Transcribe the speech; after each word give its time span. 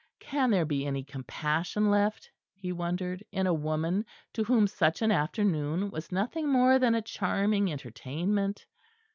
Can 0.19 0.49
there 0.49 0.65
be 0.65 0.83
any 0.87 1.03
compassion 1.03 1.91
left, 1.91 2.31
he 2.55 2.71
wondered, 2.71 3.23
in 3.31 3.45
a 3.45 3.53
woman 3.53 4.03
to 4.33 4.43
whom 4.43 4.65
such 4.65 5.03
an 5.03 5.11
afternoon 5.11 5.91
was 5.91 6.11
nothing 6.11 6.49
more 6.49 6.79
than 6.79 6.95
a 6.95 7.03
charming 7.03 7.71
entertainment? 7.71 8.65